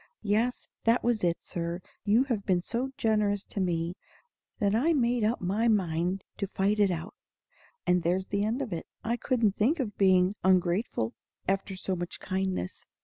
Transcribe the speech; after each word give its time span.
Yes; 0.23 0.71
that 0.83 1.03
was 1.03 1.23
it, 1.23 1.43
Sir. 1.43 1.79
You 2.05 2.23
had 2.23 2.43
been 2.43 2.63
so 2.63 2.89
generous 2.97 3.45
to 3.45 3.59
me, 3.59 3.93
that 4.57 4.73
I 4.73 4.93
made 4.93 5.23
up 5.23 5.41
my 5.41 5.67
mind 5.67 6.23
to 6.37 6.47
fight 6.47 6.79
it 6.79 6.89
out; 6.89 7.13
and 7.85 8.01
there's 8.01 8.29
the 8.29 8.43
end 8.43 8.63
of 8.63 8.73
it. 8.73 8.87
I 9.03 9.15
couldn't 9.15 9.55
think 9.57 9.79
of 9.79 9.99
being 9.99 10.33
ungrateful 10.43 11.13
after 11.47 11.75
so 11.75 11.95
much 11.95 12.19
kindness." 12.19 12.87